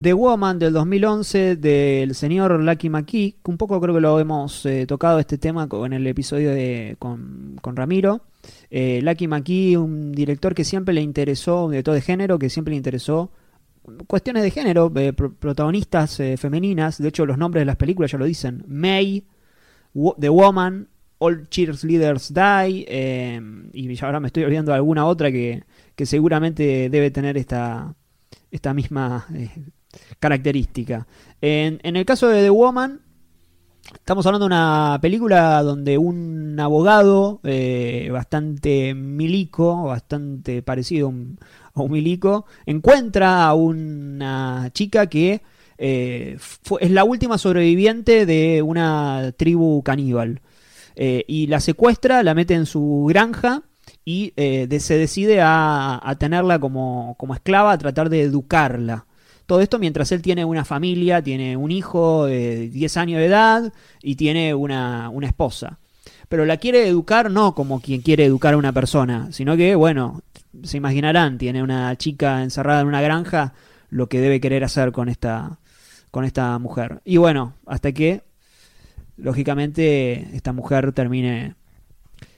The 0.00 0.12
Woman 0.12 0.60
del 0.60 0.72
2011 0.74 1.56
del 1.56 2.14
señor 2.14 2.60
Lucky 2.62 2.88
McKee, 2.88 3.34
que 3.44 3.50
un 3.50 3.56
poco 3.56 3.80
creo 3.80 3.96
que 3.96 4.00
lo 4.00 4.20
hemos 4.20 4.64
eh, 4.64 4.86
tocado 4.86 5.18
este 5.18 5.38
tema 5.38 5.68
en 5.72 5.92
el 5.92 6.06
episodio 6.06 6.50
de, 6.52 6.94
con, 7.00 7.58
Ramiro. 7.74 8.20
Eh, 8.70 9.00
Lucky 9.02 9.26
McKee, 9.26 9.76
un 9.76 10.12
director 10.12 10.54
que 10.54 10.62
siempre 10.62 10.94
le 10.94 11.00
interesó, 11.00 11.64
un 11.64 11.72
director 11.72 11.94
de 11.94 12.00
género, 12.00 12.38
que 12.38 12.48
siempre 12.48 12.70
le 12.70 12.76
interesó 12.76 13.32
cuestiones 14.06 14.44
de 14.44 14.52
género, 14.52 14.92
eh, 14.94 15.12
pro- 15.12 15.32
protagonistas 15.34 16.16
femeninas. 16.36 16.98
De 16.98 17.08
hecho, 17.08 17.26
los 17.26 17.36
nombres 17.36 17.62
de 17.62 17.66
las 17.66 17.76
películas 17.76 18.12
ya 18.12 18.18
lo 18.18 18.24
dicen. 18.24 18.62
May, 18.68 19.24
The 20.20 20.28
Woman, 20.28 20.86
All 21.18 21.48
Cheerleaders 21.48 22.32
Die, 22.32 22.84
eh, 22.86 23.40
y 23.72 24.04
ahora 24.04 24.20
me 24.20 24.28
estoy 24.28 24.44
olvidando 24.44 24.72
alguna 24.72 25.06
otra 25.06 25.32
que, 25.32 25.64
que 25.96 26.06
seguramente 26.06 26.88
debe 26.88 27.10
tener 27.10 27.36
esta, 27.36 27.96
esta 28.50 28.74
misma 28.74 29.26
eh, 29.34 29.50
característica. 30.18 31.06
En, 31.40 31.80
el 31.82 32.04
caso 32.04 32.28
de 32.28 32.42
The 32.42 32.50
Woman, 32.50 33.00
estamos 33.94 34.26
hablando 34.26 34.46
de 34.46 34.54
una 34.54 34.98
película 35.00 35.62
donde 35.62 35.98
un 35.98 36.58
abogado 36.60 37.40
eh, 37.44 38.08
bastante 38.12 38.94
milico, 38.94 39.84
bastante 39.84 40.62
parecido 40.62 41.06
a 41.06 41.82
un, 41.82 41.90
milico, 41.90 42.46
encuentra 42.66 43.46
a 43.46 43.54
una 43.54 44.70
chica 44.72 45.06
que 45.06 45.42
eh, 45.78 46.38
es 46.80 46.90
la 46.90 47.04
última 47.04 47.38
sobreviviente 47.38 48.26
de 48.26 48.62
una 48.62 49.32
tribu 49.36 49.82
caníbal. 49.82 50.40
Y 51.00 51.46
la 51.46 51.60
secuestra, 51.60 52.24
la 52.24 52.34
mete 52.34 52.54
en 52.54 52.66
su 52.66 53.06
granja 53.08 53.67
y 54.08 54.32
eh, 54.36 54.66
de- 54.66 54.80
se 54.80 54.96
decide 54.96 55.40
a, 55.42 56.16
tenerla 56.18 56.58
como, 56.58 57.14
esclava, 57.34 57.72
a 57.72 57.78
tratar 57.78 58.08
de 58.08 58.22
educarla. 58.22 59.04
Todo 59.44 59.60
esto 59.60 59.78
mientras 59.78 60.10
él 60.12 60.22
tiene 60.22 60.46
una 60.46 60.64
familia, 60.64 61.20
tiene 61.20 61.58
un 61.58 61.70
hijo 61.70 62.24
de 62.24 62.70
10 62.70 62.96
años 62.96 63.18
de 63.18 63.26
edad 63.26 63.70
y 64.02 64.16
tiene 64.16 64.54
una, 64.54 65.10
esposa. 65.24 65.78
Pero 66.30 66.46
la 66.46 66.56
quiere 66.56 66.88
educar 66.88 67.30
no 67.30 67.54
como 67.54 67.82
quien 67.82 68.00
quiere 68.00 68.24
educar 68.24 68.54
a 68.54 68.56
una 68.56 68.72
persona, 68.72 69.28
sino 69.30 69.58
que, 69.58 69.74
bueno, 69.74 70.22
se 70.62 70.78
imaginarán, 70.78 71.36
tiene 71.36 71.62
una 71.62 71.94
chica 71.96 72.42
encerrada 72.42 72.80
en 72.80 72.86
una 72.86 73.02
granja, 73.02 73.52
lo 73.90 74.08
que 74.08 74.22
debe 74.22 74.40
querer 74.40 74.64
hacer 74.64 74.90
con 74.90 75.10
esta, 75.10 75.58
con 76.10 76.24
esta 76.24 76.58
mujer. 76.58 77.02
Y 77.04 77.18
bueno, 77.18 77.52
hasta 77.66 77.92
que, 77.92 78.22
lógicamente, 79.18 80.34
esta 80.34 80.54
mujer 80.54 80.92
termine 80.92 81.56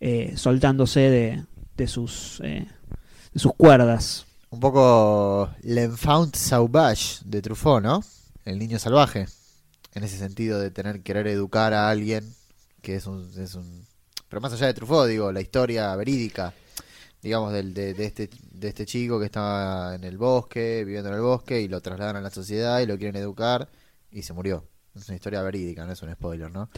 eh, 0.00 0.32
soltándose 0.34 0.98
de, 0.98 1.44
de 1.82 1.88
sus, 1.88 2.40
eh, 2.44 2.66
de 3.32 3.40
sus 3.40 3.52
cuerdas. 3.54 4.24
Un 4.50 4.60
poco 4.60 5.50
l'enfant 5.62 6.34
sauvage 6.34 7.20
de 7.24 7.42
Truffaut, 7.42 7.82
¿no? 7.82 8.02
El 8.44 8.58
niño 8.58 8.78
salvaje. 8.78 9.26
En 9.94 10.04
ese 10.04 10.16
sentido 10.18 10.58
de 10.58 10.70
tener 10.70 11.02
querer 11.02 11.26
educar 11.26 11.74
a 11.74 11.90
alguien 11.90 12.24
que 12.80 12.96
es 12.96 13.06
un, 13.06 13.30
es 13.38 13.54
un... 13.54 13.84
Pero 14.28 14.40
más 14.40 14.52
allá 14.52 14.66
de 14.66 14.74
Truffaut, 14.74 15.08
digo, 15.08 15.32
la 15.32 15.40
historia 15.40 15.94
verídica, 15.96 16.54
digamos, 17.22 17.52
del, 17.52 17.74
de, 17.74 17.94
de 17.94 18.04
este, 18.06 18.30
de 18.52 18.68
este 18.68 18.86
chico 18.86 19.18
que 19.18 19.26
estaba 19.26 19.94
en 19.94 20.04
el 20.04 20.18
bosque, 20.18 20.84
viviendo 20.84 21.08
en 21.10 21.16
el 21.16 21.20
bosque, 21.20 21.60
y 21.60 21.68
lo 21.68 21.80
trasladan 21.80 22.16
a 22.16 22.20
la 22.20 22.30
sociedad 22.30 22.80
y 22.80 22.86
lo 22.86 22.96
quieren 22.96 23.16
educar, 23.20 23.68
y 24.10 24.22
se 24.22 24.32
murió. 24.32 24.64
Es 24.94 25.08
una 25.08 25.16
historia 25.16 25.42
verídica, 25.42 25.84
no 25.86 25.92
es 25.92 26.02
un 26.02 26.12
spoiler, 26.12 26.50
¿no? 26.50 26.68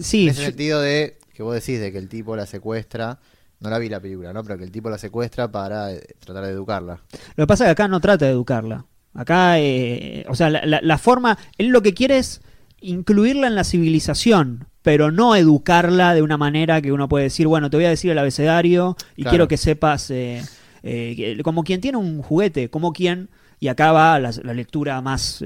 Sí, 0.00 0.24
en 0.24 0.30
ese 0.30 0.40
yo- 0.42 0.46
sentido 0.48 0.80
de 0.80 1.18
que 1.34 1.42
vos 1.42 1.54
decís 1.54 1.80
de 1.80 1.90
que 1.92 1.98
el 1.98 2.08
tipo 2.08 2.36
la 2.36 2.46
secuestra, 2.46 3.18
no 3.62 3.70
la 3.70 3.78
vi 3.78 3.88
la 3.88 4.00
película, 4.00 4.32
¿no? 4.32 4.42
Pero 4.42 4.58
que 4.58 4.64
el 4.64 4.70
tipo 4.72 4.90
la 4.90 4.98
secuestra 4.98 5.50
para 5.50 5.92
eh, 5.92 6.02
tratar 6.18 6.44
de 6.44 6.50
educarla. 6.50 7.00
Lo 7.36 7.44
que 7.44 7.46
pasa 7.46 7.64
es 7.64 7.68
que 7.68 7.72
acá 7.72 7.88
no 7.88 8.00
trata 8.00 8.24
de 8.26 8.32
educarla. 8.32 8.84
Acá, 9.14 9.58
eh, 9.58 10.24
o 10.28 10.34
sea, 10.34 10.50
la, 10.50 10.64
la- 10.66 10.80
la 10.82 10.98
forma, 10.98 11.38
él 11.58 11.68
lo 11.68 11.82
que 11.82 11.94
quiere 11.94 12.18
es 12.18 12.40
incluirla 12.80 13.46
en 13.46 13.54
la 13.54 13.64
civilización, 13.64 14.66
pero 14.82 15.10
no 15.12 15.36
educarla 15.36 16.14
de 16.14 16.22
una 16.22 16.36
manera 16.36 16.80
que 16.82 16.92
uno 16.92 17.08
puede 17.08 17.24
decir, 17.24 17.46
bueno, 17.46 17.70
te 17.70 17.76
voy 17.76 17.84
a 17.86 17.90
decir 17.90 18.10
el 18.10 18.18
abecedario 18.18 18.96
y 19.16 19.22
Claro. 19.22 19.30
quiero 19.30 19.48
que 19.48 19.56
sepas, 19.56 20.10
eh, 20.10 20.42
eh, 20.82 21.38
como 21.44 21.62
quien 21.62 21.80
tiene 21.80 21.98
un 21.98 22.22
juguete, 22.22 22.68
como 22.70 22.92
quien, 22.92 23.30
y 23.60 23.68
acá 23.68 23.92
va 23.92 24.18
la, 24.18 24.32
la 24.42 24.54
lectura 24.54 25.00
más... 25.00 25.44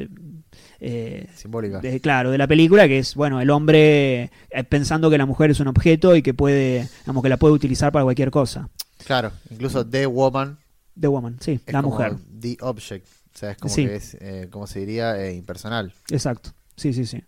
eh, 0.80 1.26
Simbólica. 1.34 1.80
de- 1.80 2.00
claro, 2.00 2.30
de 2.30 2.38
la 2.38 2.46
película, 2.46 2.86
que 2.88 2.98
es, 2.98 3.14
bueno, 3.14 3.40
el 3.40 3.50
hombre 3.50 4.30
eh, 4.50 4.64
pensando 4.68 5.10
que 5.10 5.18
la 5.18 5.26
mujer 5.26 5.50
es 5.50 5.60
un 5.60 5.68
objeto 5.68 6.14
y 6.16 6.22
que 6.22 6.34
puede, 6.34 6.88
digamos, 7.00 7.22
que 7.22 7.28
la 7.28 7.36
puede 7.38 7.54
utilizar 7.54 7.92
para 7.92 8.04
cualquier 8.04 8.30
cosa. 8.30 8.68
Claro, 9.04 9.32
incluso 9.50 9.86
The 9.86 10.06
Woman 10.06 10.58
The 10.98 11.08
Woman, 11.08 11.36
sí, 11.40 11.60
es 11.66 11.72
la 11.72 11.82
como 11.82 11.94
mujer. 11.94 12.14
The 12.40 12.56
Object. 12.60 13.06
O 13.06 13.38
sea, 13.38 13.50
es 13.50 13.58
como 13.58 13.74
Sí. 13.74 13.84
que 13.86 13.96
es, 13.96 14.16
eh, 14.20 14.48
¿cómo 14.50 14.66
se 14.66 14.80
diría? 14.80 15.22
Eh, 15.22 15.34
impersonal. 15.34 15.92
Exacto, 16.10 16.52
sí, 16.76 16.92
sí, 16.94 17.04
sí. 17.04 17.22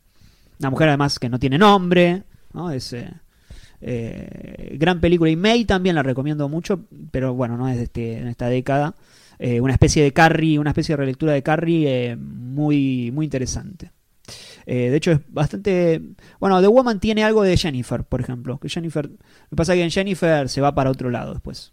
Una 0.59 0.70
mujer 0.70 0.88
además 0.88 1.19
que 1.19 1.28
no 1.28 1.38
tiene 1.38 1.59
nombre, 1.59 2.22
¿no? 2.54 2.70
Es 2.70 2.94
eh, 2.94 3.10
eh, 3.80 4.76
gran 4.78 5.00
película 5.00 5.30
y 5.30 5.36
May 5.36 5.65
también 5.65 5.94
la 5.94 6.03
recomiendo 6.03 6.48
mucho, 6.48 6.80
pero 7.10 7.34
bueno, 7.34 7.56
no 7.56 7.69
es 7.69 7.76
de 7.76 7.84
este, 7.84 8.19
en 8.19 8.28
esta 8.28 8.48
década. 8.48 8.94
Eh, 9.38 9.60
una 9.60 9.72
especie 9.72 10.03
de 10.03 10.12
Carrie, 10.12 10.59
una 10.59 10.70
especie 10.70 10.94
de 10.94 10.97
relectura 10.97 11.32
de 11.32 11.42
Carrie 11.44 11.84
eh, 12.12 12.16
muy, 12.54 13.10
muy 13.12 13.25
interesante. 13.25 13.92
Eh, 14.66 14.91
de 14.91 14.97
hecho 14.97 15.12
es 15.12 15.20
bastante... 15.28 16.03
Bueno, 16.38 16.60
The 16.60 16.66
Woman 16.66 17.00
tiene 17.00 17.25
algo 17.25 17.42
de 17.42 17.56
Jennifer, 17.56 18.04
por 18.04 18.20
ejemplo. 18.20 18.59
Que 18.59 18.69
Jennifer... 18.69 19.06
Lo 19.06 19.16
que 19.50 19.56
pasa 19.56 19.75
que 19.75 19.82
en 19.82 19.91
Jennifer 19.91 20.48
se 20.48 20.60
va 20.60 20.75
para 20.75 20.91
otro 20.91 21.10
lado 21.10 21.32
después. 21.32 21.66